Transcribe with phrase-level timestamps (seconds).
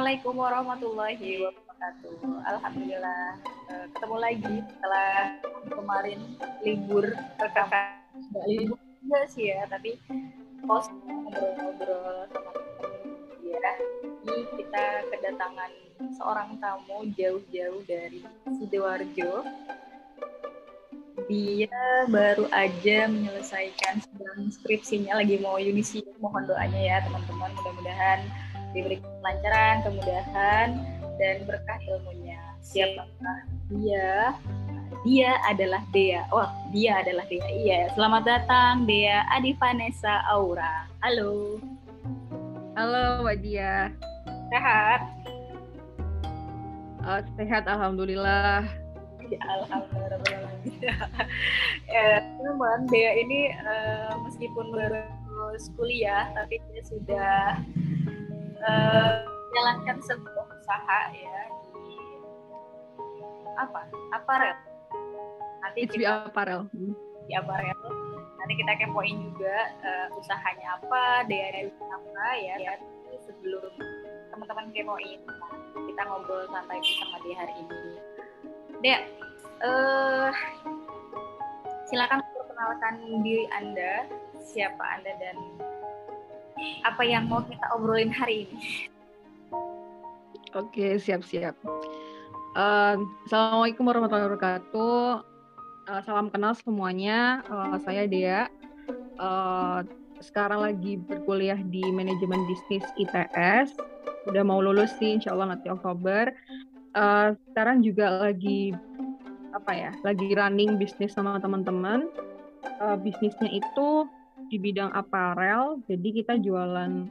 [0.00, 2.16] Assalamualaikum warahmatullahi wabarakatuh.
[2.48, 3.36] Alhamdulillah
[3.68, 5.12] uh, ketemu lagi setelah
[5.68, 6.20] kemarin
[6.64, 7.04] libur
[7.36, 8.00] rekaman.
[8.32, 10.00] Nggak libur juga sih ya, tapi
[10.64, 12.52] post ngobrol-ngobrol sama
[13.44, 13.72] ya.
[14.24, 15.72] Ini kita kedatangan
[16.16, 18.24] seorang tamu jauh-jauh dari
[18.56, 19.44] Sidoarjo.
[21.28, 26.16] Dia baru aja menyelesaikan sedang skripsinya lagi mau yudisium.
[26.24, 27.52] Mohon doanya ya teman-teman.
[27.52, 30.68] Mudah-mudahan diberi kelancaran, kemudahan,
[31.18, 32.40] dan berkah ilmunya.
[32.60, 33.38] Siapakah
[33.72, 34.34] dia?
[35.00, 36.28] Dia adalah Dea.
[36.28, 37.48] Wah, dia adalah Dea.
[37.48, 40.84] Iya, selamat datang Dea Adi Vanessa Aura.
[41.00, 41.56] Halo.
[42.76, 43.88] Halo, Mbak Dia.
[44.52, 45.00] Sehat?
[47.00, 48.68] Uh, sehat, Alhamdulillah.
[49.30, 50.52] Ya, Alhamdulillah.
[51.88, 55.06] ya, teman Dea ini uh, meskipun baru
[55.80, 57.38] kuliah, tapi dia sudah
[58.60, 61.40] menjalankan uh, sebuah usaha ya
[61.72, 61.96] di
[63.56, 63.80] apa?
[64.14, 64.56] Aparel.
[65.60, 66.68] Nanti It's kita aparel
[67.28, 67.80] di aparel.
[68.40, 72.72] Nanti kita kepoin juga uh, usahanya apa daerah apa ya, ya
[73.28, 73.72] sebelum
[74.32, 75.52] teman-teman kepoin nah,
[75.84, 77.78] kita ngobrol santai sama dia hari ini.
[78.80, 79.00] Dek
[79.60, 80.32] uh,
[81.90, 84.08] silakan perkenalkan diri anda
[84.40, 85.36] siapa anda dan
[86.84, 88.90] apa yang mau kita obrolin hari ini.
[90.58, 91.54] Oke, siap-siap.
[92.58, 92.98] Uh,
[93.30, 95.22] Assalamualaikum warahmatullahi wabarakatuh.
[95.86, 97.46] Uh, salam kenal semuanya.
[97.46, 98.50] Uh, saya Dea.
[99.22, 99.86] Uh,
[100.18, 103.78] sekarang lagi berkuliah di manajemen bisnis ITS.
[104.28, 106.34] Udah mau lulus sih, insya Allah nanti Oktober.
[106.98, 108.74] Uh, sekarang juga lagi
[109.54, 109.90] apa ya?
[110.02, 112.10] Lagi running bisnis sama teman-teman.
[112.82, 114.04] Uh, bisnisnya itu
[114.50, 117.06] di bidang aparel, jadi kita jualan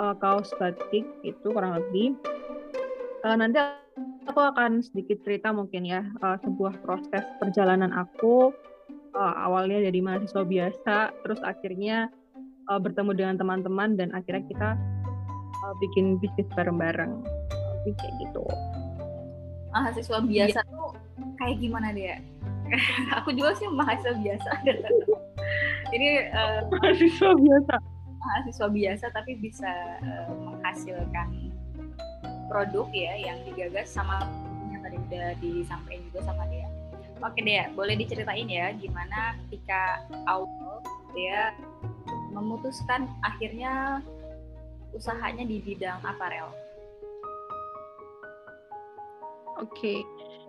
[0.00, 2.16] uh, kaos batik itu kurang lebih.
[3.20, 3.60] Uh, nanti
[4.24, 8.56] aku akan sedikit cerita mungkin ya uh, sebuah proses perjalanan aku
[9.12, 12.08] uh, awalnya dari mahasiswa biasa, terus akhirnya
[12.72, 14.70] uh, bertemu dengan teman-teman dan akhirnya kita
[15.60, 17.20] uh, bikin bisnis bareng-bareng,
[17.84, 18.44] kayak gitu.
[19.76, 20.72] Mahasiswa biasa ya.
[20.72, 20.96] tuh
[21.36, 22.16] kayak gimana dia?
[23.18, 24.50] aku juga sih mahasiswa biasa
[25.94, 27.74] Ini uh, mahasiswa biasa.
[28.18, 29.70] Mahasiswa biasa tapi bisa
[30.02, 31.54] uh, menghasilkan
[32.50, 34.26] produk ya yang digagas sama
[34.74, 36.66] yang tadi udah disampaikan juga sama dia.
[37.22, 40.82] Oke deh, boleh diceritain ya gimana ketika awal
[41.14, 41.54] dia
[42.34, 44.02] memutuskan akhirnya
[44.90, 46.50] usahanya di bidang aparel.
[49.62, 50.02] Oke,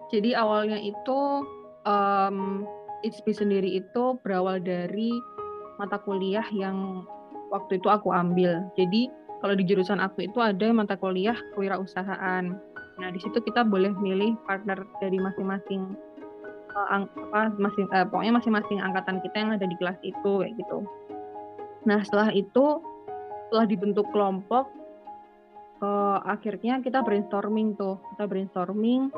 [0.09, 1.45] jadi awalnya itu
[1.85, 2.65] um,
[3.05, 5.13] ITSP sendiri itu berawal dari
[5.77, 7.05] mata kuliah yang
[7.53, 8.65] waktu itu aku ambil.
[8.73, 9.07] Jadi
[9.39, 12.57] kalau di jurusan aku itu ada mata kuliah kewirausahaan.
[12.95, 15.93] Nah di situ kita boleh milih partner dari masing-masing
[16.73, 20.81] uh, apa masing uh, pokoknya masing-masing angkatan kita yang ada di kelas itu kayak gitu.
[21.85, 22.81] Nah setelah itu
[23.47, 24.71] setelah dibentuk kelompok
[25.85, 29.13] uh, akhirnya kita brainstorming tuh kita brainstorming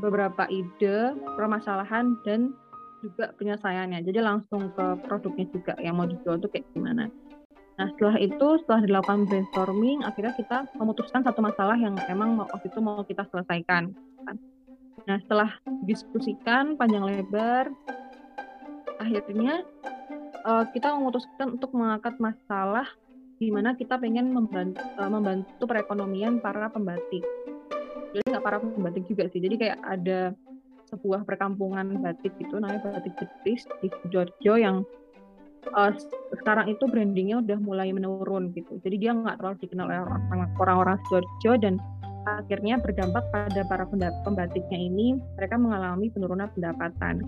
[0.00, 2.54] beberapa ide permasalahan dan
[3.02, 4.06] juga penyelesaiannya.
[4.06, 7.10] Jadi langsung ke produknya juga yang mau dijual itu kayak gimana.
[7.76, 12.78] Nah setelah itu setelah dilakukan brainstorming akhirnya kita memutuskan satu masalah yang emang waktu itu
[12.78, 13.90] mau kita selesaikan.
[15.02, 15.50] Nah setelah
[15.82, 17.74] diskusikan panjang lebar
[19.02, 19.66] akhirnya
[20.46, 22.86] uh, kita memutuskan untuk mengangkat masalah
[23.42, 27.26] di mana kita pengen membantu, uh, membantu perekonomian para pembatik.
[28.12, 29.40] Jadi nggak para pembatik juga sih.
[29.40, 30.36] Jadi kayak ada
[30.92, 34.84] sebuah perkampungan batik itu namanya batik Jepris di Sidoarjo yang
[35.72, 35.92] uh,
[36.44, 38.76] sekarang itu brandingnya udah mulai menurun gitu.
[38.84, 40.00] Jadi dia nggak terlalu dikenal oleh
[40.60, 41.74] orang-orang Sidoarjo dan
[42.28, 43.84] akhirnya berdampak pada para
[44.22, 47.24] pembatiknya ini mereka mengalami penurunan pendapatan.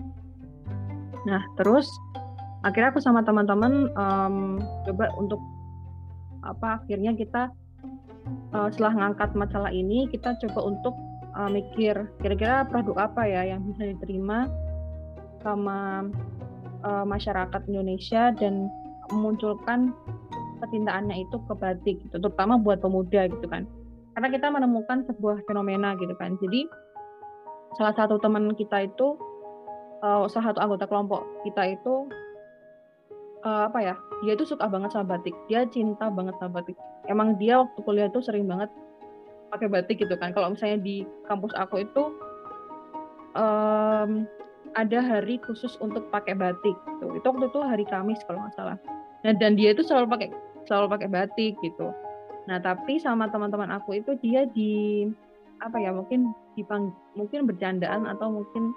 [1.25, 1.89] Nah terus
[2.61, 5.41] akhirnya aku sama teman-teman um, coba untuk
[6.45, 7.49] apa akhirnya kita
[8.53, 10.95] uh, setelah ngangkat masalah ini kita coba untuk
[11.37, 14.49] uh, mikir kira-kira produk apa ya yang bisa diterima
[15.45, 16.09] sama
[16.81, 18.69] uh, masyarakat Indonesia dan
[19.13, 19.93] memunculkan
[20.65, 23.69] kecintaannya itu ke batik gitu, terutama buat pemuda gitu kan.
[24.17, 26.39] Karena kita menemukan sebuah fenomena gitu kan.
[26.41, 26.65] Jadi
[27.77, 29.19] salah satu teman kita itu
[30.01, 32.09] uh, salah satu anggota kelompok kita itu
[33.45, 33.95] uh, apa ya?
[34.25, 35.37] Dia itu suka banget sama batik.
[35.47, 36.75] Dia cinta banget sama batik.
[37.05, 38.67] Emang dia waktu kuliah tuh sering banget
[39.53, 40.33] pakai batik gitu kan.
[40.33, 42.03] Kalau misalnya di kampus aku itu
[43.37, 44.25] um,
[44.75, 46.75] ada hari khusus untuk pakai batik.
[46.75, 47.05] Gitu.
[47.21, 48.77] Itu waktu itu hari Kamis kalau nggak salah.
[49.23, 50.29] Nah dan dia itu selalu pakai
[50.65, 51.93] selalu pakai batik gitu.
[52.49, 55.05] Nah tapi sama teman-teman aku itu dia di
[55.63, 58.75] apa ya mungkin dipang mungkin bercandaan atau mungkin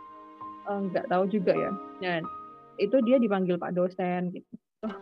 [0.70, 1.72] eh, nggak uh, tahu juga ya.
[1.98, 2.22] Dan
[2.78, 4.54] itu dia dipanggil Pak dosen gitu.
[4.86, 4.94] Loh,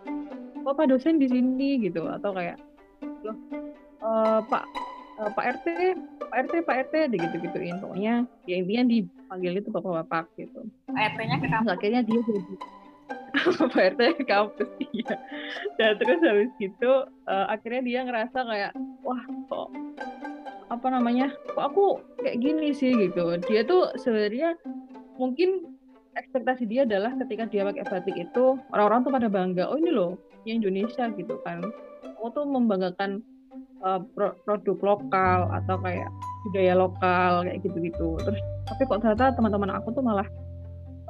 [0.67, 2.57] kok Pak dosen di sini gitu atau kayak
[3.23, 3.37] loh
[4.03, 4.65] uh, Pak
[5.21, 5.67] uh, Pak RT
[6.27, 10.67] Pak RT Pak RT gitu gituin pokoknya ya intinya dipanggil itu bapak-bapak gitu.
[10.91, 11.73] Pak RT-nya ke kampus.
[11.77, 12.55] Akhirnya dia jadi
[13.73, 15.17] Pak RT ke kampus iya.
[15.77, 16.93] Dan terus habis gitu
[17.29, 18.73] uh, akhirnya dia ngerasa kayak
[19.05, 19.69] wah kok
[20.67, 23.39] apa namanya kok aku kayak gini sih gitu.
[23.47, 24.59] Dia tuh sebenarnya
[25.17, 25.76] mungkin
[26.17, 30.17] ekspektasi dia adalah ketika dia pakai batik itu orang-orang tuh pada bangga oh ini loh
[30.49, 31.61] yang Indonesia gitu kan.
[32.17, 33.21] Kamu tuh membanggakan
[33.85, 34.01] uh,
[34.47, 36.09] produk lokal atau kayak
[36.49, 38.17] budaya lokal kayak gitu-gitu.
[38.23, 40.27] Terus tapi kok ternyata teman-teman aku tuh malah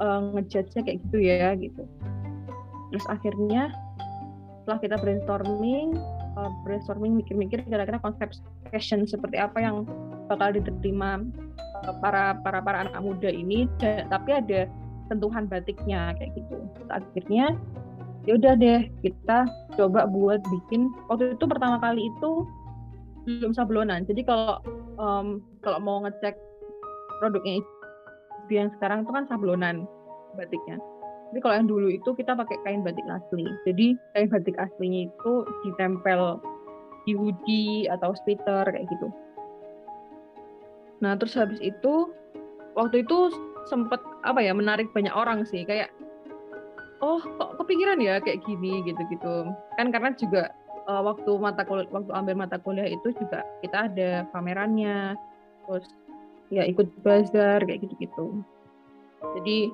[0.03, 1.85] uh, ngejudge kayak gitu ya gitu.
[2.91, 3.71] Terus akhirnya
[4.63, 5.95] setelah kita brainstorming
[6.35, 8.35] uh, brainstorming mikir-mikir kira-kira konsep
[8.73, 9.87] fashion seperti apa yang
[10.27, 11.23] bakal diterima
[12.03, 13.69] para para para anak muda ini.
[13.79, 14.67] Tapi ada
[15.07, 16.55] sentuhan batiknya kayak gitu.
[16.91, 17.55] Akhirnya
[18.27, 19.47] ya udah deh kita
[19.79, 22.43] coba buat bikin waktu itu pertama kali itu
[23.27, 24.07] belum sablonan.
[24.07, 24.59] Jadi kalau
[24.99, 26.35] um, kalau mau ngecek
[27.19, 27.63] produknya
[28.47, 29.83] yang sekarang itu kan sablonan
[30.39, 30.79] batiknya.
[31.27, 33.43] Tapi kalau yang dulu itu kita pakai kain batik asli.
[33.67, 35.33] Jadi kain batik aslinya itu
[35.67, 36.39] ditempel
[37.03, 39.07] di hoodie atau sweater kayak gitu.
[41.03, 42.11] Nah terus habis itu
[42.79, 43.31] waktu itu
[43.67, 45.63] sempet apa ya menarik banyak orang sih.
[45.67, 45.91] Kayak
[47.03, 48.81] oh kok kepikiran ya kayak gini?
[48.87, 49.51] gitu-gitu.
[49.77, 50.49] Kan karena juga
[50.87, 55.13] uh, waktu mata kuliah waktu ambil mata kuliah itu juga kita ada pamerannya
[55.67, 55.87] terus
[56.47, 58.41] ya ikut bazar kayak gitu-gitu.
[59.37, 59.69] Jadi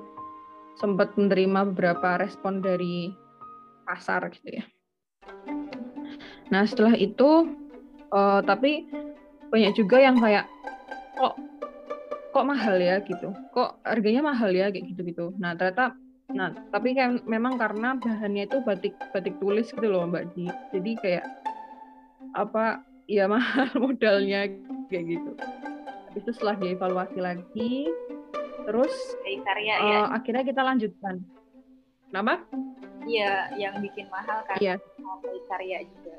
[0.74, 3.14] sempat menerima beberapa respon dari
[3.86, 4.64] pasar gitu ya.
[6.50, 7.54] Nah setelah itu
[8.10, 8.90] uh, tapi
[9.54, 10.50] banyak juga yang kayak
[11.14, 11.38] kok
[12.34, 13.30] kok mahal ya gitu.
[13.54, 15.94] Kok harganya mahal ya kayak gitu gitu nah ternyata
[16.34, 20.50] nah tapi kan memang karena bahannya itu batik batik tulis gitu loh mbak Ji.
[20.74, 21.24] Jadi kayak
[22.34, 24.50] apa ya mahal modalnya
[24.90, 25.30] kayak gitu.
[26.18, 27.86] Itu setelah dievaluasi lagi
[28.64, 28.94] terus
[29.44, 31.22] karya uh, ya akhirnya kita lanjutkan.
[32.10, 32.42] Nama
[33.06, 34.58] iya yang bikin mahal kan.
[34.58, 34.82] Iya.
[35.46, 36.14] Karya juga.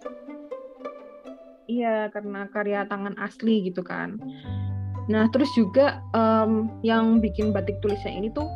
[1.66, 4.22] Iya karena karya tangan asli gitu kan
[5.06, 8.50] Nah, terus juga um, yang bikin batik tulisnya ini tuh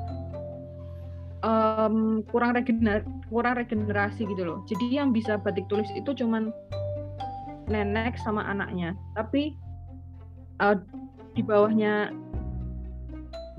[1.46, 4.60] um, kurang regener kurang regenerasi gitu loh.
[4.66, 6.50] Jadi yang bisa batik tulis itu cuman
[7.70, 8.98] nenek sama anaknya.
[9.14, 9.54] Tapi
[10.62, 10.78] uh,
[11.38, 12.10] di bawahnya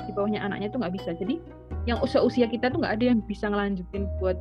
[0.04, 1.14] di bawahnya anaknya tuh nggak bisa.
[1.14, 1.38] Jadi
[1.86, 4.36] yang usia usia kita tuh nggak ada yang bisa ngelanjutin buat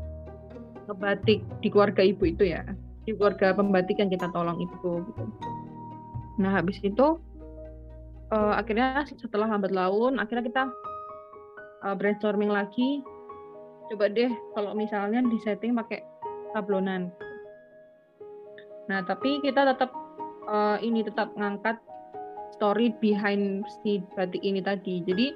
[0.90, 2.66] ngebatik di keluarga ibu itu ya
[3.06, 5.24] di keluarga pembatik yang kita tolong itu gitu.
[6.42, 7.22] Nah habis itu
[8.34, 10.64] uh, akhirnya setelah lambat laun akhirnya kita
[11.86, 13.02] uh, brainstorming lagi.
[13.90, 16.06] Coba deh kalau misalnya di setting pakai
[16.54, 17.10] sablonan
[18.90, 19.94] nah tapi kita tetap
[20.50, 21.78] uh, ini tetap ngangkat
[22.58, 25.00] story behind si batik ini tadi.
[25.06, 25.32] Jadi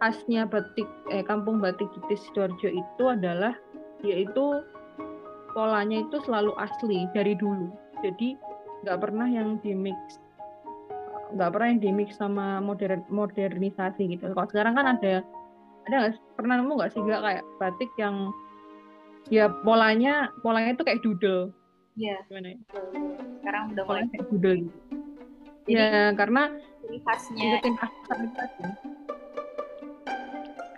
[0.00, 3.54] khasnya batik eh kampung batik di sidoarjo itu adalah
[4.02, 4.64] yaitu
[5.52, 7.68] polanya itu selalu asli dari dulu.
[8.00, 8.34] Jadi
[8.82, 10.18] nggak pernah yang di mix
[11.34, 14.32] nggak pernah yang dimix sama modern modernisasi gitu.
[14.32, 15.24] Kalau sekarang kan ada
[15.88, 18.32] ada nggak pernah nemu nggak sih nggak kayak batik yang
[19.28, 21.52] ya polanya polanya itu kayak doodle.
[21.98, 22.16] Iya.
[22.30, 22.58] Gimana ya?
[23.42, 24.78] Sekarang udah mulai kayak doodle gitu.
[25.68, 26.42] Jadi, ya karena
[26.80, 27.50] ciri khasnya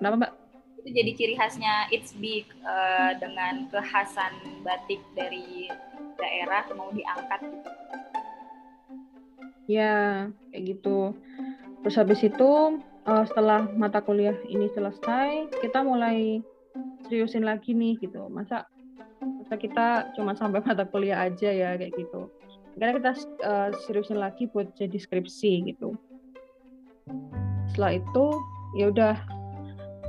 [0.00, 0.33] Kenapa mbak?
[0.80, 5.69] Itu jadi ciri khasnya It's Big uh, dengan kekhasan batik dari
[6.16, 8.00] daerah mau diangkat gitu
[9.71, 11.15] Ya, kayak gitu.
[11.87, 12.50] Terus habis itu
[13.07, 16.43] uh, setelah mata kuliah ini selesai, kita mulai
[17.07, 18.27] seriusin lagi nih gitu.
[18.27, 18.67] Masa
[19.23, 22.27] masa kita cuma sampai mata kuliah aja ya kayak gitu.
[22.75, 23.12] Karena kita
[23.47, 25.95] uh, seriusin lagi buat jadi skripsi gitu.
[27.71, 28.27] Setelah itu
[28.75, 29.15] ya udah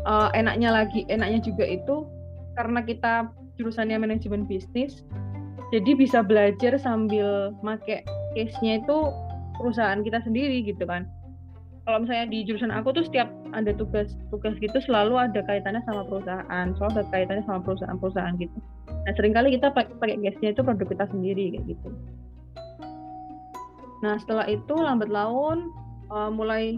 [0.10, 2.10] uh, enaknya lagi, enaknya juga itu
[2.58, 5.06] karena kita jurusannya manajemen bisnis,
[5.72, 8.04] jadi bisa belajar sambil make
[8.36, 8.98] case-nya itu
[9.62, 11.06] perusahaan kita sendiri gitu kan.
[11.86, 16.68] Kalau misalnya di jurusan aku tuh setiap ada tugas-tugas gitu selalu ada kaitannya sama perusahaan
[16.78, 18.58] selalu ada kaitannya sama perusahaan-perusahaan gitu.
[19.06, 21.90] Nah sering kali kita pakai gasnya itu produk kita sendiri kayak gitu.
[24.06, 25.74] Nah setelah itu lambat laun
[26.14, 26.78] uh, mulai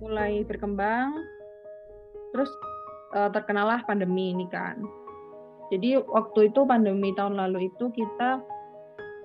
[0.00, 1.12] mulai berkembang
[2.32, 2.50] terus
[3.12, 4.80] uh, terkenalah pandemi ini kan.
[5.68, 8.40] Jadi waktu itu pandemi tahun lalu itu kita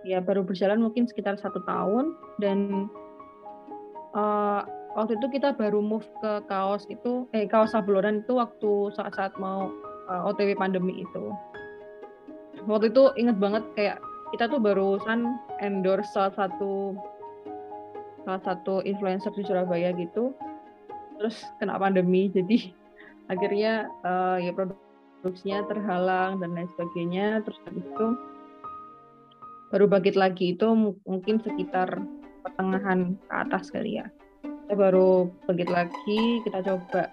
[0.07, 2.87] ya baru berjalan mungkin sekitar satu tahun dan
[4.15, 4.63] uh,
[4.95, 9.69] waktu itu kita baru move ke kaos itu eh kaos sablonan itu waktu saat-saat mau
[10.09, 11.23] uh, eh, OTW pandemi itu.
[12.67, 13.97] Waktu itu inget banget kayak
[14.35, 16.97] kita tuh barusan endorse salah satu
[18.27, 20.33] salah satu influencer di Surabaya gitu.
[21.19, 22.71] Terus kena pandemi jadi
[23.31, 27.41] akhirnya uh, ya produksinya terhalang dan lain sebagainya.
[27.45, 28.07] Terus habis itu
[29.69, 30.67] baru bangkit lagi itu
[31.05, 32.01] mungkin sekitar
[32.41, 34.09] pertengahan ke atas kali ya.
[34.41, 37.09] Kita baru bangkit lagi kita coba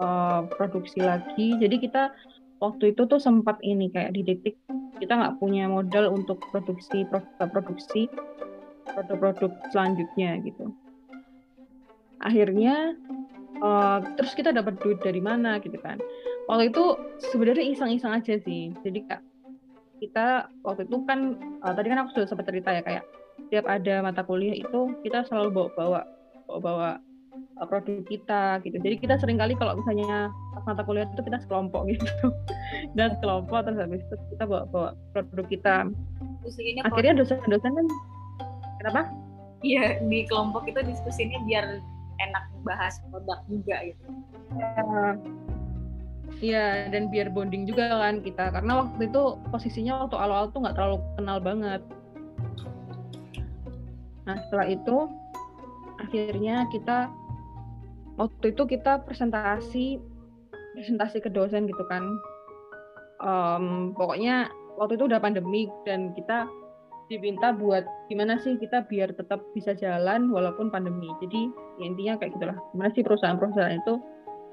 [0.00, 1.56] uh, produksi lagi.
[1.60, 2.12] Jadi kita
[2.60, 4.56] waktu itu tuh sempat ini kayak di detik
[4.98, 7.06] kita nggak punya modal untuk produksi
[7.38, 8.10] produksi
[8.88, 10.72] produk-produk selanjutnya gitu.
[12.24, 12.98] Akhirnya
[13.62, 16.00] uh, terus kita dapat duit dari mana gitu kan.
[16.48, 16.84] Waktu itu
[17.30, 18.72] sebenarnya iseng-iseng aja sih.
[18.80, 19.20] Jadi kak
[19.98, 23.04] kita waktu itu kan uh, tadi kan aku sudah sempat cerita ya kayak
[23.48, 26.00] setiap ada mata kuliah itu kita selalu bawa bawa
[26.48, 26.90] bawa bawa
[27.58, 28.76] uh, produk kita gitu.
[28.82, 32.06] Jadi kita sering kali kalau misalnya pas mata kuliah itu kita sekelompok gitu.
[32.96, 35.74] Dan sekelompok terus habis itu kita bawa bawa produk kita.
[36.86, 37.86] Akhirnya dosen-dosen kan
[38.82, 39.02] kenapa?
[39.66, 41.82] Iya di kelompok itu diskusinya biar
[42.18, 44.06] enak bahas produk juga gitu.
[44.56, 45.14] Ya,
[46.38, 48.52] Iya, dan biar bonding juga kan kita.
[48.52, 51.82] Karena waktu itu posisinya waktu awal-awal tuh nggak terlalu kenal banget.
[54.28, 54.96] Nah, setelah itu
[55.98, 57.10] akhirnya kita
[58.20, 59.98] waktu itu kita presentasi
[60.78, 62.04] presentasi ke dosen gitu kan.
[63.18, 64.46] Um, pokoknya
[64.78, 66.46] waktu itu udah pandemi dan kita
[67.08, 67.82] diminta buat
[68.12, 71.08] gimana sih kita biar tetap bisa jalan walaupun pandemi.
[71.24, 71.50] Jadi
[71.82, 72.58] ya intinya kayak gitulah.
[72.76, 73.94] Gimana sih perusahaan-perusahaan itu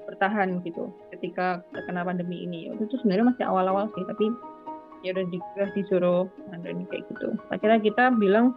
[0.06, 2.70] bertahan gitu ketika terkena pandemi ini.
[2.78, 4.30] Itu sebenarnya masih awal-awal sih tapi
[5.04, 7.34] ya udah, di, udah disuruh pandemi kayak gitu.
[7.50, 8.54] Akhirnya kita bilang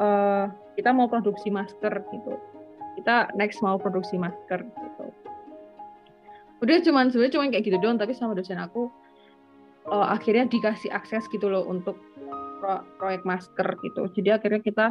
[0.00, 2.32] uh, kita mau produksi masker gitu.
[2.96, 5.06] Kita next mau produksi masker gitu.
[6.62, 8.88] Udah cuman sebenarnya cuman kayak gitu doang tapi sama dosen aku
[9.90, 11.98] uh, akhirnya dikasih akses gitu loh untuk
[12.62, 14.02] pro proyek masker gitu.
[14.14, 14.86] Jadi akhirnya kita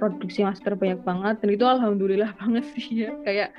[0.00, 3.12] produksi masker banyak banget dan itu alhamdulillah banget sih ya.
[3.20, 3.52] Kayak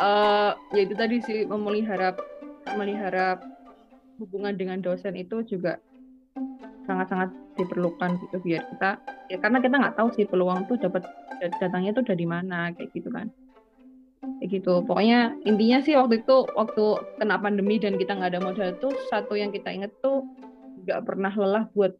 [0.00, 2.16] uh, ya itu tadi sih memelihara
[2.72, 3.36] memelihara
[4.16, 5.76] hubungan dengan dosen itu juga
[6.88, 7.28] sangat-sangat
[7.60, 8.96] diperlukan gitu biar kita
[9.28, 11.04] ya karena kita nggak tahu sih peluang tuh dapat
[11.60, 13.28] datangnya tuh dari mana kayak gitu kan.
[14.40, 14.80] Kayak gitu.
[14.86, 16.84] Pokoknya intinya sih waktu itu waktu
[17.20, 20.24] kena pandemi dan kita nggak ada modal itu satu yang kita inget tuh
[20.86, 21.92] nggak pernah lelah buat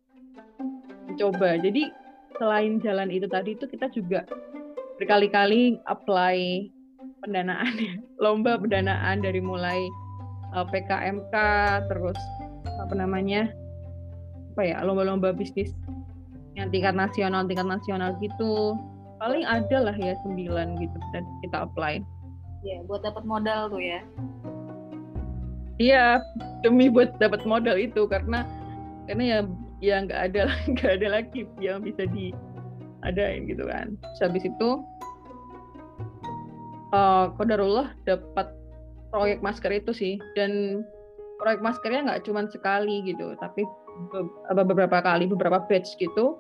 [1.10, 1.58] mencoba.
[1.60, 2.01] Jadi
[2.42, 4.26] selain jalan itu tadi itu kita juga
[4.98, 6.66] berkali-kali apply
[7.22, 7.94] pendanaan ya.
[8.18, 9.78] Lomba pendanaan dari mulai
[10.50, 11.34] uh, eh, PKMK
[11.86, 12.18] terus
[12.82, 13.46] apa namanya
[14.58, 15.70] apa ya lomba-lomba bisnis
[16.58, 18.74] yang tingkat nasional tingkat nasional gitu.
[19.22, 22.02] Paling ada lah ya sembilan gitu dan kita apply.
[22.66, 24.02] Ya buat dapat modal tuh ya.
[25.78, 26.18] Iya
[26.66, 28.42] demi buat dapat modal itu karena
[29.06, 29.38] karena ya
[29.82, 33.98] ya nggak ada nggak ada lagi yang bisa diadain gitu kan.
[33.98, 34.68] Terus habis itu
[36.94, 38.54] uh, kodarullah dapat
[39.10, 40.14] proyek masker itu sih.
[40.38, 40.80] Dan
[41.42, 43.66] proyek maskernya nggak cuma sekali gitu tapi
[44.54, 46.38] beberapa kali beberapa batch gitu.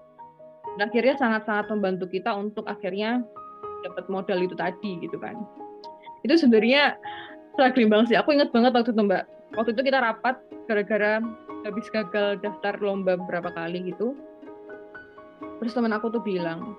[0.78, 3.20] Dan akhirnya sangat-sangat membantu kita untuk akhirnya
[3.84, 5.36] dapat modal itu tadi gitu kan.
[6.22, 6.96] Itu sebenarnya
[7.52, 8.16] struggling banget sih.
[8.16, 9.24] Aku ingat banget waktu itu mbak.
[9.52, 11.20] Waktu itu kita rapat gara-gara
[11.62, 14.18] habis gagal daftar lomba beberapa kali gitu
[15.62, 16.74] terus teman aku tuh bilang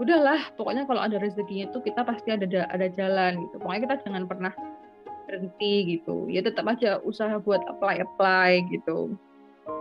[0.00, 3.60] udahlah pokoknya kalau ada rezekinya tuh kita pasti ada ada jalan gitu.
[3.60, 4.52] Pokoknya kita jangan pernah
[5.28, 6.24] berhenti gitu.
[6.32, 9.12] Ya tetap aja usaha buat apply apply gitu.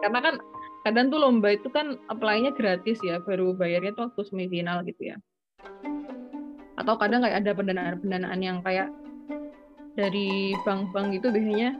[0.03, 0.35] Karena kan
[0.83, 5.17] kadang tuh lomba itu kan apply-nya gratis ya baru bayarnya tuh waktu semifinal gitu ya.
[6.75, 8.91] Atau kadang kayak ada pendanaan-pendanaan yang kayak
[9.95, 11.79] dari bank-bank itu biasanya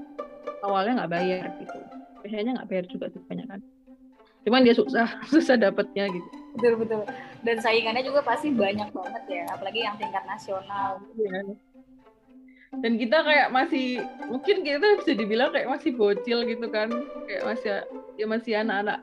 [0.64, 1.89] awalnya nggak bayar gitu
[2.24, 3.60] biasanya nggak bayar juga sih banyak kan.
[4.48, 6.30] Cuman dia susah susah dapatnya gitu.
[6.58, 7.02] Betul betul.
[7.46, 11.00] Dan saingannya juga pasti banyak banget ya apalagi yang tingkat nasional.
[11.18, 11.42] Ya.
[12.70, 13.98] dan kita kayak masih
[14.30, 16.94] mungkin kita bisa dibilang kayak masih bocil gitu kan.
[17.26, 17.70] Kayak masih
[18.14, 19.02] ya masih anak-anak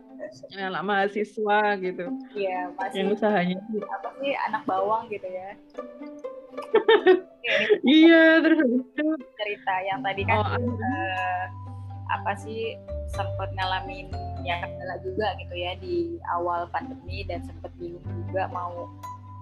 [0.55, 2.07] anak mahasiswa gitu.
[2.31, 3.59] Iya masih yang usahanya.
[3.91, 5.51] apa sih anak bawang gitu ya.
[7.87, 8.59] Iya terus
[9.39, 11.43] cerita yang tadi kan oh, uh,
[12.11, 12.79] apa sih
[13.11, 14.11] sempat ngalamin
[14.47, 18.87] ya kendala juga gitu ya di awal pandemi dan sempat bingung juga mau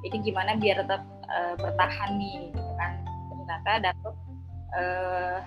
[0.05, 2.93] ini gimana biar tetap uh, bertahan nih gitu kan
[3.33, 4.15] ternyata dapat
[4.77, 5.39] uh,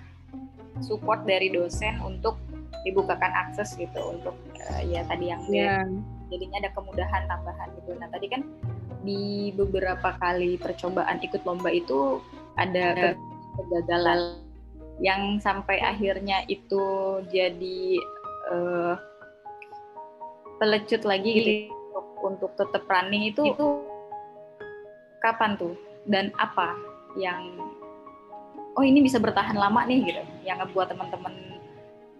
[0.82, 2.38] support dari dosen untuk
[2.86, 4.38] dibukakan akses gitu untuk
[4.70, 5.84] uh, ya tadi yang yeah.
[6.30, 7.98] jadinya ada kemudahan tambahan gitu.
[7.98, 8.42] Nah tadi kan
[9.02, 12.22] di beberapa kali percobaan ikut lomba itu
[12.60, 13.16] ada
[13.58, 14.47] kegagalan
[14.98, 17.82] yang sampai akhirnya itu jadi
[18.50, 18.94] uh,
[20.58, 21.54] pelecut lagi gitu
[21.94, 23.66] untuk, untuk tetap running itu, itu
[25.22, 25.78] kapan tuh
[26.10, 26.74] dan apa
[27.18, 27.42] yang
[28.78, 31.34] oh ini bisa bertahan lama nih gitu yang ngebuat teman-teman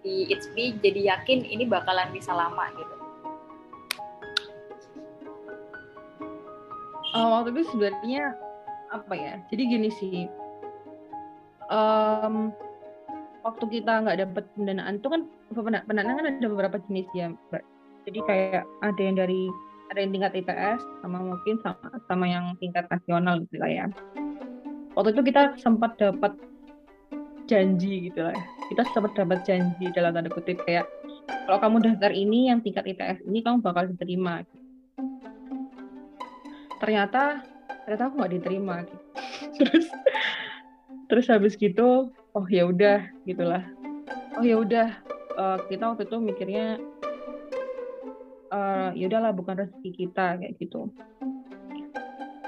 [0.02, 2.94] di ITSB jadi yakin ini bakalan bisa lama gitu.
[7.16, 8.36] Oh, waktu itu sebenarnya
[8.92, 9.40] apa ya?
[9.48, 10.28] Jadi gini sih,
[11.72, 12.52] um,
[13.48, 15.22] waktu kita nggak dapat pendanaan itu kan
[15.56, 17.64] pendanaan kan ada beberapa jenis ya, Mbak.
[18.04, 19.48] Jadi kayak ada yang dari
[19.88, 23.86] ada yang tingkat ITS sama mungkin sama sama yang tingkat nasional gitu lah ya.
[24.92, 26.36] Waktu itu kita sempat dapat
[27.48, 28.36] janji gitu lah.
[28.68, 30.84] Kita sempat dapat janji dalam tanda kutip kayak
[31.48, 34.44] kalau kamu daftar ini yang tingkat ITS ini kamu bakal diterima.
[36.84, 37.40] Ternyata
[37.88, 38.96] ternyata aku nggak diterima gitu.
[39.58, 39.86] terus
[41.08, 43.66] terus habis gitu oh ya udah gitulah.
[44.38, 44.94] Oh ya udah
[45.34, 46.78] uh, kita waktu itu mikirnya
[48.54, 50.86] uh, ya udahlah bukan rezeki kita kayak gitu.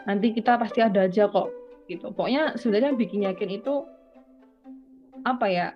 [0.06, 1.50] Nanti kita pasti ada aja kok
[1.90, 2.14] gitu.
[2.14, 3.82] Pokoknya sebenarnya bikin yakin itu
[5.26, 5.66] apa ya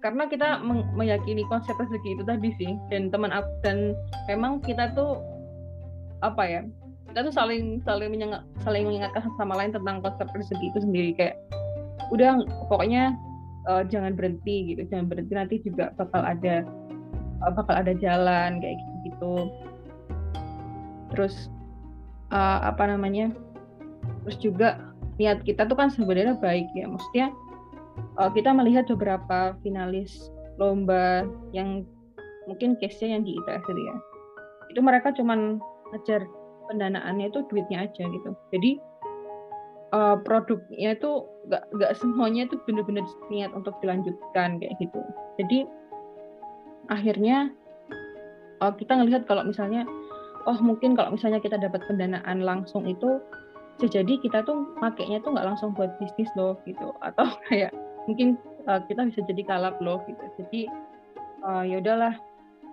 [0.00, 0.60] karena kita
[0.94, 3.96] meyakini konsep rezeki itu tadi sih dan teman aku dan
[4.28, 5.20] memang kita tuh
[6.22, 6.60] apa ya
[7.08, 11.36] kita tuh saling saling menyengat, saling mengingatkan sama lain tentang konsep rezeki itu sendiri kayak
[12.12, 13.16] udah pokoknya
[13.68, 16.64] uh, jangan berhenti gitu jangan berhenti nanti juga bakal ada
[17.44, 19.34] uh, bakal ada jalan kayak gitu gitu
[21.14, 21.52] terus
[22.32, 23.30] uh, apa namanya
[24.24, 24.68] terus juga
[25.20, 27.28] niat kita tuh kan sebenarnya baik ya maksudnya
[28.18, 31.86] uh, kita melihat beberapa finalis lomba yang
[32.50, 33.96] mungkin case-nya yang di ITS itu ya
[34.74, 35.62] itu mereka cuman
[35.94, 36.26] ngejar
[36.66, 38.30] pendanaannya itu duitnya aja gitu.
[38.50, 38.80] Jadi
[39.94, 45.00] uh, produknya itu nggak nggak semuanya itu benar-benar niat untuk dilanjutkan kayak gitu.
[45.38, 45.58] Jadi
[46.90, 47.54] akhirnya
[48.58, 49.86] uh, kita ngelihat kalau misalnya
[50.44, 53.22] oh mungkin kalau misalnya kita dapat pendanaan langsung itu
[53.80, 56.90] jadi kita tuh makainya tuh nggak langsung buat bisnis loh gitu.
[57.00, 57.70] Atau kayak
[58.10, 58.34] mungkin
[58.66, 60.24] uh, kita bisa jadi kalap loh gitu.
[60.42, 60.60] Jadi
[61.46, 62.18] uh, ya udahlah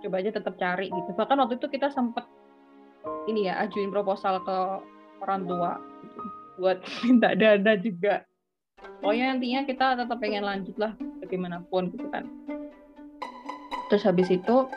[0.02, 1.10] coba aja tetap cari gitu.
[1.14, 2.26] Bahkan waktu itu kita sempat
[3.30, 4.58] ini ya ajuin proposal ke
[5.22, 8.22] orang tua gitu buat minta dana juga.
[9.02, 12.30] Pokoknya nantinya kita tetap pengen lanjut lah bagaimanapun gitu kan.
[13.90, 14.70] Terus habis itu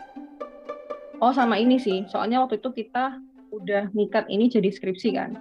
[1.22, 2.10] oh sama ini sih.
[2.10, 3.22] Soalnya waktu itu kita
[3.54, 5.38] udah nikat ini jadi skripsi kan.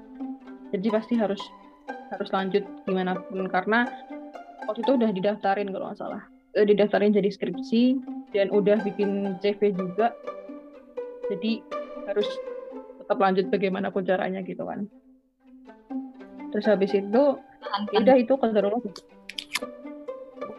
[0.76, 1.40] Jadi pasti harus
[2.12, 3.88] harus lanjut gimana pun karena
[4.68, 6.22] waktu itu udah didaftarin kalau nggak salah.
[6.54, 7.98] Eh, didaftarin jadi skripsi
[8.36, 10.12] dan udah bikin CV juga.
[11.32, 11.64] Jadi
[12.04, 12.28] harus
[13.00, 14.84] tetap lanjut bagaimanapun caranya gitu kan
[16.54, 17.22] terus habis itu
[17.90, 18.78] ya udah itu kalau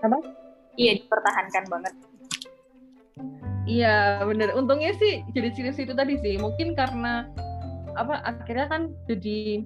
[0.03, 0.19] apa?
[0.75, 1.93] Iya dipertahankan banget.
[3.65, 4.51] Iya bener.
[4.53, 6.36] Untungnya sih jadi serius itu tadi sih.
[6.36, 7.31] Mungkin karena
[7.95, 9.63] apa akhirnya kan jadi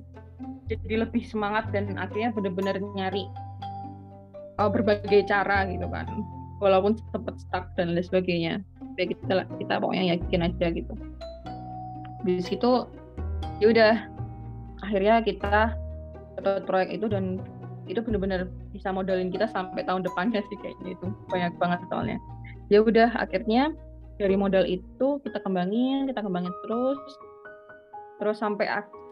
[0.69, 3.25] jadi lebih semangat dan akhirnya bener-bener nyari
[4.61, 6.05] uh, berbagai cara gitu kan.
[6.61, 8.53] Walaupun sempat stuck dan lain sebagainya.
[9.01, 10.93] Ya kita kita pokoknya yakin aja gitu.
[12.21, 12.85] Di situ
[13.59, 13.95] ya udah.
[14.79, 15.75] Akhirnya kita
[16.41, 17.39] dapat proyek itu dan
[17.89, 21.07] itu benar-benar bisa modalin kita sampai tahun depannya sih kayaknya itu.
[21.33, 22.17] Banyak banget soalnya.
[22.69, 23.73] Ya udah akhirnya
[24.21, 27.01] dari modal itu kita kembangin kita kembangin terus.
[28.21, 28.67] Terus sampai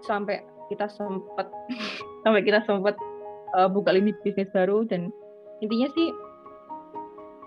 [0.05, 1.49] sampai kita sempat
[2.23, 2.93] sampai kita sempat
[3.57, 5.09] uh, buka lini bisnis baru dan
[5.63, 6.13] intinya sih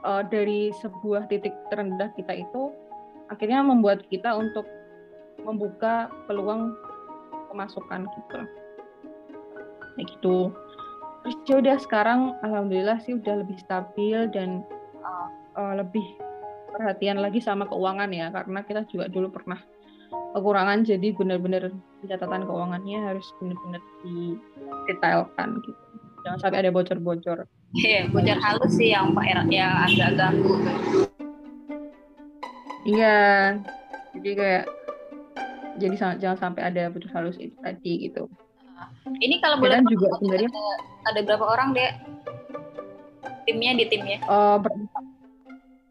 [0.02, 2.74] uh, dari sebuah titik terendah kita itu
[3.30, 4.66] akhirnya membuat kita untuk
[5.46, 6.74] membuka peluang
[7.52, 8.40] pemasukan gitu
[10.00, 10.48] kayak gitu.
[11.20, 14.64] Terus ya udah sekarang alhamdulillah sih udah lebih stabil dan
[15.04, 15.28] uh,
[15.60, 16.02] uh, lebih
[16.72, 19.60] perhatian lagi sama keuangan ya karena kita juga dulu pernah
[20.32, 21.68] kekurangan jadi benar-benar
[22.08, 25.80] catatan keuangannya harus benar-benar didetailkan gitu.
[26.24, 27.38] Jangan sampai ada bocor-bocor.
[27.76, 30.56] Iya bocor halus sih yang pak yang agak ganggu.
[32.88, 33.18] Iya
[34.16, 34.64] jadi kayak
[35.76, 38.24] jadi jangan sampai ada bocor halus itu tadi gitu
[39.20, 40.64] ini kalau boleh juga sebenarnya ada,
[41.12, 41.90] ada berapa orang deh
[43.44, 44.18] timnya di timnya?
[44.26, 45.04] Uh, berempat.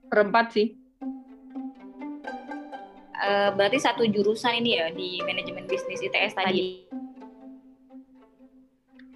[0.10, 0.68] berempat sih.
[3.20, 6.88] Uh, berarti satu jurusan ini ya di manajemen bisnis ITS tadi.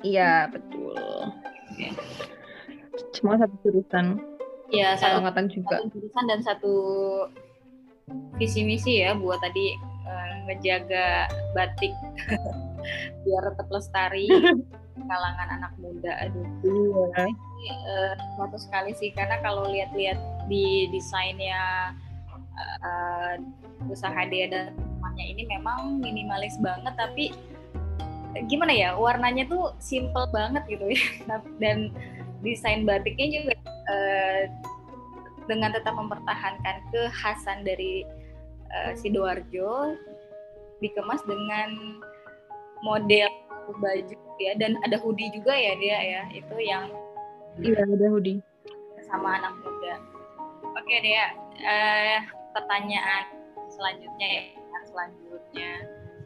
[0.03, 0.99] Iya betul.
[1.71, 1.91] Okay.
[3.15, 4.19] Cuma satu jurusan.
[4.73, 6.73] ya satu angkatan juga satu jurusan dan satu
[8.41, 9.77] visi misi ya buat tadi
[10.09, 11.93] uh, ngejaga batik
[13.25, 14.27] biar tetap lestari
[15.09, 17.25] kalangan anak muda aduh iya.
[17.27, 21.91] ini uh, suatu sekali sih karena kalau lihat-lihat di desainnya
[22.83, 23.33] uh,
[23.89, 27.33] usaha dia dan temannya ini memang minimalis banget tapi
[28.49, 31.93] gimana ya warnanya tuh simple banget gitu ya dan
[32.41, 33.53] desain batiknya juga
[33.89, 34.43] uh,
[35.45, 38.07] dengan tetap mempertahankan kekhasan dari
[38.73, 39.95] uh, sidoarjo
[40.81, 42.01] dikemas dengan
[42.83, 43.31] model
[43.79, 46.91] baju ya dan ada hoodie juga ya dia ya itu yang
[47.63, 48.43] iya ada hoodie.
[49.07, 49.95] sama anak muda.
[50.73, 51.31] Oke dia
[51.63, 52.19] uh,
[52.51, 53.23] pertanyaan
[53.71, 54.43] selanjutnya ya
[54.89, 55.71] selanjutnya.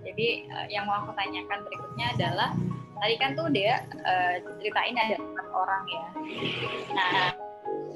[0.07, 2.49] Jadi uh, yang mau aku tanyakan berikutnya adalah
[2.97, 6.07] tadi kan tuh dia uh, ceritain ada empat orang ya.
[6.95, 7.13] Nah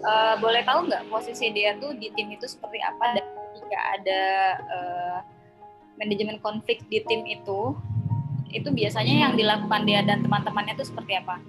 [0.05, 3.15] uh, boleh tahu nggak posisi dia tuh di tim itu seperti apa?
[3.15, 3.25] Dan
[3.57, 4.23] jika ada
[4.59, 5.17] uh,
[5.97, 7.77] manajemen konflik di tim itu
[8.51, 11.39] itu biasanya yang dilakukan dia dan teman-temannya itu seperti apa?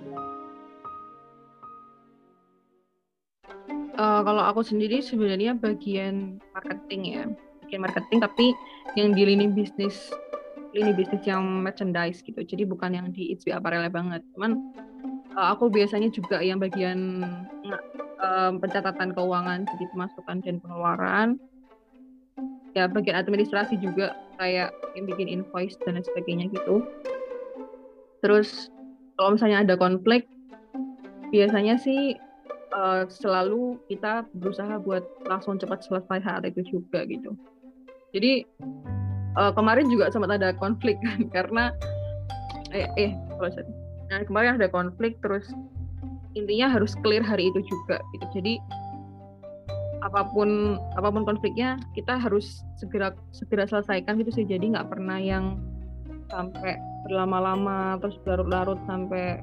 [3.92, 7.22] Uh, kalau aku sendiri sebenarnya bagian marketing ya,
[7.66, 8.46] bagian marketing tapi
[8.96, 10.08] yang di lini bisnis
[10.72, 12.40] lini bisnis yang merchandise gitu.
[12.40, 14.24] Jadi bukan yang di HB Apparel banget.
[14.32, 14.72] Cuman
[15.36, 17.20] uh, aku biasanya juga yang bagian
[18.20, 21.36] uh, pencatatan keuangan, jadi pemasukan dan pengeluaran.
[22.72, 26.84] Ya bagian administrasi juga kayak yang bikin invoice dan lain sebagainya gitu.
[28.24, 28.72] Terus
[29.20, 30.24] kalau misalnya ada konflik,
[31.28, 32.16] biasanya sih
[32.72, 37.36] uh, selalu kita berusaha buat langsung cepat selesai saat itu juga gitu.
[38.16, 38.48] Jadi
[39.36, 41.72] uh, kemarin juga sempat ada konflik kan karena
[42.72, 43.50] eh eh kalau
[44.08, 45.48] nah, kemarin ada konflik terus
[46.32, 48.56] intinya harus clear hari itu juga gitu jadi
[50.02, 54.46] apa pun apa pun konfliknya kita harus segera segera selesaikan gitu sih.
[54.46, 55.62] Jadi nggak pernah yang
[56.30, 56.74] sampai
[57.06, 59.42] berlama-lama terus larut-larut sampai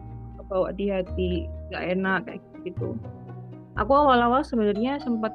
[0.49, 2.97] bawa di hati nggak enak kayak gitu.
[3.77, 5.31] Aku awal-awal sebenarnya sempat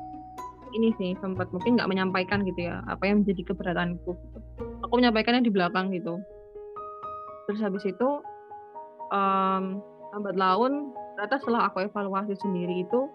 [0.75, 4.39] ini sih sempat mungkin nggak menyampaikan gitu ya apa yang menjadi keberatanku gitu.
[4.83, 6.19] aku menyampaikannya di belakang gitu.
[7.47, 8.09] Terus habis itu
[9.15, 9.79] um,
[10.13, 13.07] lambat laun ternyata setelah aku evaluasi sendiri itu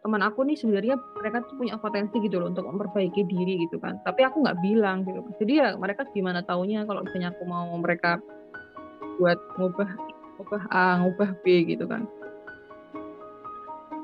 [0.00, 4.00] teman aku nih sebenarnya mereka tuh punya potensi gitu loh untuk memperbaiki diri gitu kan.
[4.00, 5.20] Tapi aku nggak bilang gitu.
[5.44, 8.16] Jadi ya mereka gimana taunya kalau misalnya aku mau mereka
[9.20, 9.90] buat ngubah
[10.40, 12.08] ngubah A ngubah B gitu kan.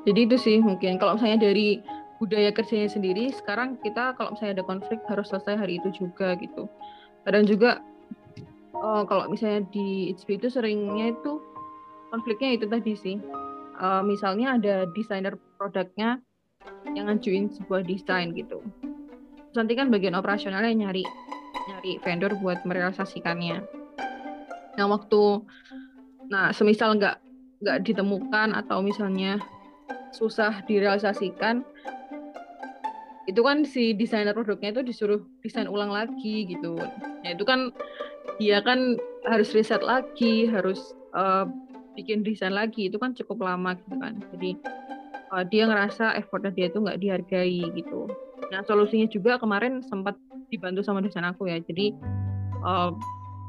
[0.05, 1.01] Jadi itu sih mungkin.
[1.01, 1.81] Kalau misalnya dari
[2.21, 6.69] budaya kerjanya sendiri sekarang kita kalau misalnya ada konflik harus selesai hari itu juga gitu.
[7.25, 7.81] Kadang juga
[8.77, 11.41] uh, kalau misalnya di HB itu seringnya itu
[12.13, 13.17] konfliknya itu tadi sih
[13.81, 16.21] uh, misalnya ada desainer produknya
[16.93, 18.65] yang ngajuin sebuah desain gitu.
[18.83, 21.05] Terus nanti kan bagian operasionalnya nyari
[21.67, 23.63] nyari vendor buat merealisasikannya.
[24.77, 25.23] Nah waktu
[26.27, 27.17] nah semisal nggak
[27.63, 29.41] nggak ditemukan atau misalnya
[30.13, 31.63] susah direalisasikan
[33.27, 36.79] itu kan si desainer produknya itu disuruh desain ulang lagi gitu.
[37.27, 37.75] Ya itu kan
[38.39, 38.95] dia kan
[39.27, 41.51] harus riset lagi harus uh,
[41.97, 44.21] bikin desain lagi itu kan cukup lama gitu kan.
[44.37, 44.61] Jadi
[45.33, 48.07] uh, dia ngerasa effortnya dia itu nggak dihargai gitu.
[48.53, 50.15] Nah solusinya juga kemarin sempat
[50.53, 51.59] dibantu sama desain aku ya.
[51.59, 51.97] Jadi
[52.63, 52.93] uh,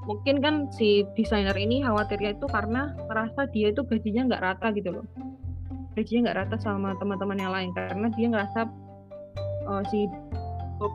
[0.07, 4.89] mungkin kan si desainer ini khawatirnya itu karena merasa dia itu gajinya nggak rata gitu
[4.95, 5.05] loh.
[5.99, 8.61] Gajinya nggak rata sama teman-teman yang lain karena dia ngerasa
[9.67, 10.07] uh, si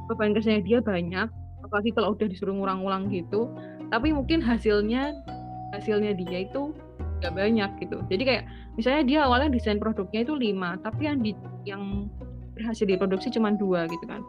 [0.08, 1.28] beban kerjanya dia banyak
[1.66, 3.52] apalagi kalau udah disuruh ngulang-ngulang gitu.
[3.92, 5.12] Tapi mungkin hasilnya
[5.76, 6.72] hasilnya dia itu
[7.22, 7.96] nggak banyak gitu.
[8.10, 11.32] Jadi kayak misalnya dia awalnya desain produknya itu lima tapi yang di
[11.62, 12.10] yang
[12.58, 14.20] berhasil diproduksi cuma dua gitu kan.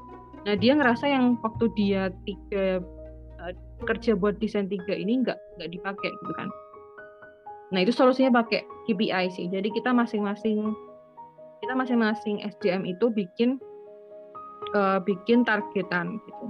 [0.45, 2.79] Nah dia ngerasa yang waktu dia tiga
[3.41, 3.53] uh,
[3.89, 6.47] kerja buat desain tiga ini nggak nggak dipakai gitu kan.
[7.73, 9.49] Nah itu solusinya pakai KPI sih.
[9.49, 10.71] Jadi kita masing-masing
[11.65, 13.57] kita masing-masing SDM itu bikin
[14.77, 16.45] uh, bikin targetan gitu.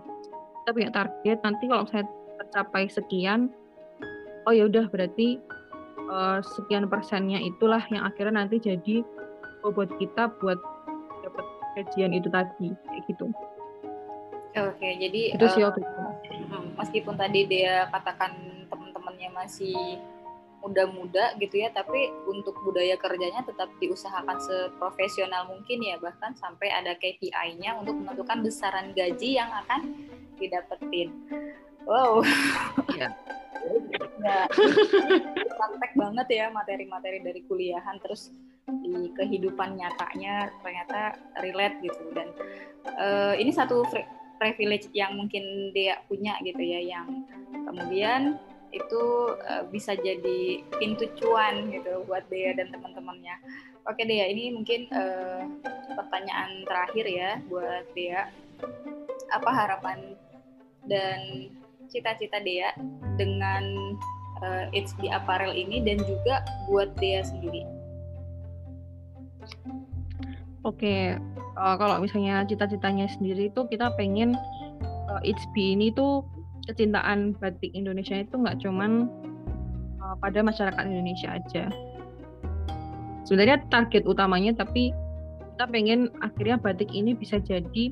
[0.63, 2.03] Kita punya target nanti kalau saya
[2.43, 3.53] tercapai sekian
[4.47, 5.39] oh ya udah berarti
[6.13, 9.01] uh, sekian persennya itulah yang akhirnya nanti jadi
[9.65, 10.61] bobot kita buat
[11.25, 13.25] dapat kajian itu tadi kayak gitu.
[14.53, 15.73] Oke jadi itu sih uh,
[16.77, 18.37] meskipun tadi dia katakan
[18.69, 19.97] teman-temannya masih
[20.63, 26.95] muda-muda gitu ya tapi untuk budaya kerjanya tetap diusahakan seprofesional mungkin ya bahkan sampai ada
[26.95, 30.07] KPI-nya untuk menentukan besaran gaji yang akan
[30.39, 31.11] didapetin.
[31.83, 32.23] Wow.
[32.93, 33.09] Ya,
[34.21, 34.45] ya
[35.71, 38.31] praktek banget ya materi-materi dari kuliahan terus
[38.63, 42.27] di kehidupan nyatanya ternyata relate gitu dan
[42.95, 43.83] uh, ini satu
[44.39, 47.27] privilege yang mungkin dia punya gitu ya yang
[47.67, 48.39] kemudian
[48.73, 49.03] itu
[49.37, 53.37] uh, bisa jadi pintu cuan gitu buat dia dan teman-temannya.
[53.85, 55.45] Oke Dea, ini mungkin uh,
[55.93, 58.33] pertanyaan terakhir ya buat Dea.
[59.29, 60.17] Apa harapan
[60.89, 61.53] dan
[61.93, 62.73] cita-cita Dea
[63.13, 63.93] dengan
[64.43, 67.63] uh, It's the Apparel ini dan juga buat Dea sendiri?
[70.63, 71.19] Oke,
[71.59, 74.35] uh, kalau misalnya cita-citanya sendiri itu kita pengen
[75.11, 76.23] uh, It's Be ini tuh
[76.67, 79.11] kecintaan batik Indonesia itu nggak cuman
[79.99, 81.67] uh, pada masyarakat Indonesia aja.
[83.27, 84.95] Sebenarnya target utamanya tapi
[85.55, 87.91] kita pengen akhirnya batik ini bisa jadi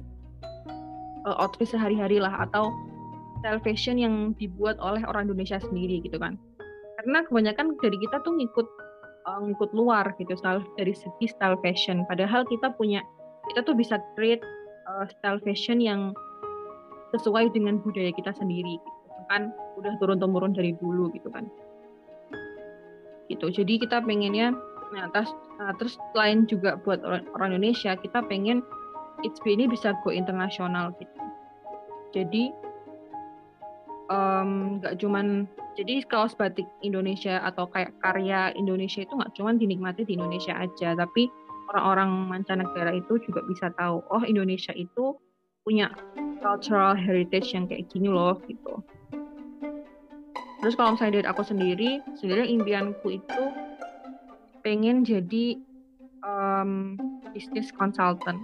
[1.27, 2.71] uh, outfit sehari-hari lah atau
[3.41, 6.37] style fashion yang dibuat oleh orang Indonesia sendiri gitu kan.
[7.01, 8.67] Karena kebanyakan dari kita tuh ngikut
[9.25, 12.05] uh, ngikut luar gitu style dari segi style fashion.
[12.05, 13.01] Padahal kita punya
[13.49, 14.45] kita tuh bisa create
[14.85, 16.13] uh, style fashion yang
[17.11, 19.21] sesuai dengan budaya kita sendiri gitu.
[19.27, 21.47] kan udah turun temurun dari dulu gitu kan
[23.27, 24.55] gitu jadi kita pengennya
[24.91, 28.59] nah terus, nah, terus lain juga buat orang, orang Indonesia kita pengen
[29.23, 31.19] ITB ini bisa go internasional gitu
[32.11, 32.51] jadi
[34.11, 35.47] nggak um, cuman
[35.79, 40.99] jadi kaos batik Indonesia atau kayak karya Indonesia itu nggak cuman dinikmati di Indonesia aja
[40.99, 41.31] tapi
[41.71, 45.15] orang-orang mancanegara itu juga bisa tahu oh Indonesia itu
[45.63, 45.93] punya
[46.41, 48.81] cultural heritage yang kayak gini loh gitu.
[50.61, 53.43] Terus kalau misalnya dari aku sendiri, sebenarnya impianku itu
[54.61, 55.57] pengen jadi
[56.21, 56.97] um,
[57.33, 58.37] business consultant.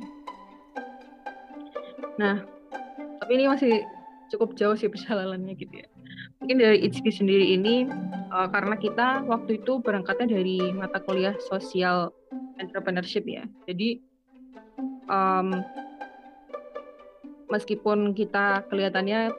[2.18, 2.42] Nah,
[3.22, 3.86] tapi ini masih
[4.32, 5.88] cukup jauh sih perjalanannya gitu ya.
[6.44, 7.88] Mungkin dari ICB sendiri ini
[8.32, 12.13] uh, karena kita waktu itu berangkatnya dari mata kuliah sosial
[12.62, 13.48] entrepreneurship ya.
[13.66, 14.02] Jadi
[15.08, 15.63] um,
[17.48, 19.32] meskipun kita kelihatannya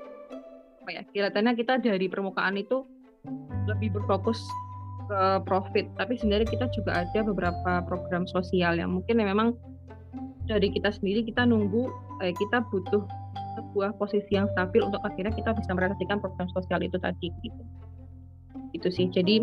[0.82, 2.88] apa ya kelihatannya kita dari permukaan itu
[3.68, 4.40] lebih berfokus
[5.08, 9.52] ke profit tapi sebenarnya kita juga ada beberapa program sosial yang mungkin ya memang
[10.48, 11.92] dari kita sendiri kita nunggu
[12.24, 13.04] eh, kita butuh
[13.58, 17.62] sebuah posisi yang stabil untuk akhirnya kita bisa merealisasikan program sosial itu tadi gitu.
[18.72, 19.10] Itu sih.
[19.10, 19.42] Jadi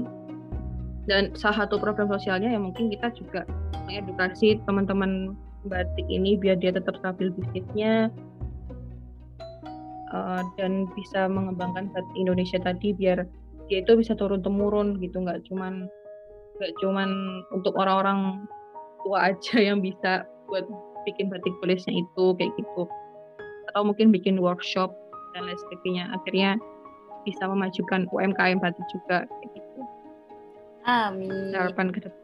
[1.06, 3.46] dan salah satu program sosialnya yang mungkin kita juga
[3.86, 5.38] mengedukasi teman-teman
[5.70, 8.10] batik ini biar dia tetap stabil bisnisnya
[10.14, 13.28] uh, dan bisa mengembangkan batik Indonesia tadi biar
[13.70, 15.22] dia itu bisa turun temurun gitu.
[15.22, 15.86] Nggak cuman
[16.58, 17.10] nggak cuman
[17.52, 18.48] untuk orang-orang
[19.04, 20.66] tua aja yang bisa buat
[21.06, 22.90] bikin batik tulisnya itu kayak gitu
[23.72, 24.94] atau mungkin bikin workshop
[25.34, 26.58] dan lain sebagainya akhirnya
[27.26, 29.82] bisa memajukan UMKM batik juga kayak gitu.
[30.86, 31.50] Amin.
[31.54, 32.24] Harapan ke depan.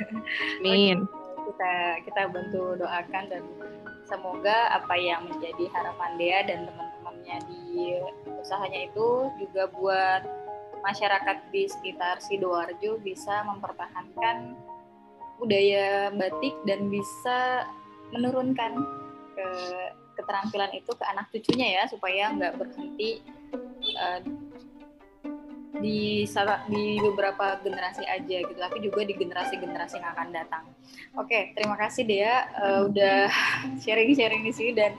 [0.64, 1.04] Amin.
[1.50, 3.42] kita kita bantu doakan dan
[4.06, 6.90] semoga apa yang menjadi harapan Dea dan teman
[7.20, 7.94] usahanya di
[8.40, 10.22] usahanya itu juga buat
[10.80, 14.56] masyarakat di sekitar Sidoarjo bisa mempertahankan
[15.38, 17.68] budaya batik dan bisa
[18.12, 18.72] menurunkan
[19.36, 19.48] ke
[20.16, 23.22] keterampilan itu ke anak cucunya ya supaya nggak berhenti
[23.98, 24.20] uh,
[25.80, 26.28] di
[26.68, 30.64] di beberapa generasi aja gitu tapi juga di generasi-generasi yang akan datang.
[31.16, 33.32] Oke, terima kasih Dea uh, udah
[33.82, 34.92] sharing-sharing di sini dan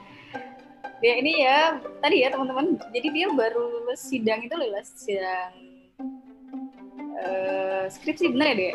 [1.02, 5.50] ya ini ya tadi ya teman-teman jadi dia baru lulus sidang itu lulus sidang
[7.18, 8.74] uh, skripsi benar ya deh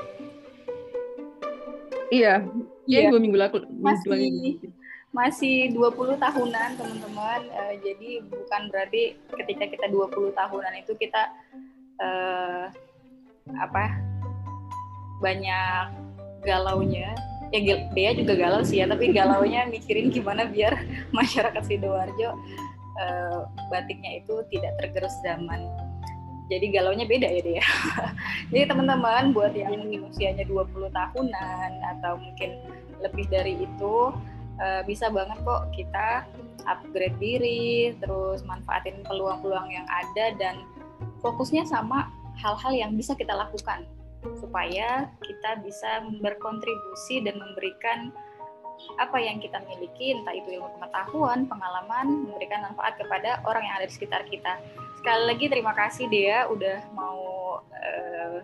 [2.12, 2.34] iya
[2.84, 4.60] iya dua minggu lalu masih
[5.18, 7.42] masih 20 tahunan teman-teman.
[7.50, 11.34] Uh, jadi bukan berarti ketika kita 20 tahunan itu kita
[11.98, 12.70] uh,
[13.58, 13.98] apa
[15.18, 15.98] banyak
[16.46, 17.18] galaunya.
[17.50, 17.60] Ya
[17.96, 20.78] dia juga galau sih ya tapi galaunya mikirin gimana biar
[21.18, 22.38] masyarakat sidoarjo
[23.02, 25.66] uh, batiknya itu tidak tergerus zaman.
[26.48, 27.66] Jadi galaunya beda ya dia.
[28.54, 32.56] Jadi teman-teman buat yang mungkin usianya 20 tahunan atau mungkin
[33.04, 33.96] lebih dari itu
[34.62, 36.26] uh, bisa banget kok kita
[36.68, 40.56] upgrade diri terus manfaatin peluang-peluang yang ada dan
[41.24, 43.88] fokusnya sama hal-hal yang bisa kita lakukan
[44.38, 48.12] supaya kita bisa berkontribusi dan memberikan
[49.02, 53.90] apa yang kita miliki, entah itu ilmu pengetahuan, pengalaman, memberikan manfaat kepada orang yang ada
[53.90, 54.62] di sekitar kita.
[55.02, 57.22] Sekali lagi terima kasih Dea udah mau
[57.62, 58.38] uh,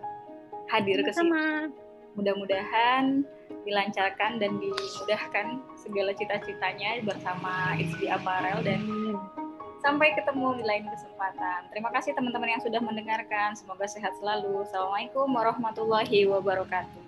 [0.74, 1.70] hadir ke sini.
[2.18, 3.26] Mudah-mudahan
[3.62, 8.82] dilancarkan dan dimudahkan segala cita-citanya bersama It's Apparel dan
[9.84, 11.68] Sampai ketemu di lain kesempatan.
[11.68, 13.52] Terima kasih teman-teman yang sudah mendengarkan.
[13.52, 14.64] Semoga sehat selalu.
[14.64, 17.04] Assalamualaikum warahmatullahi wabarakatuh.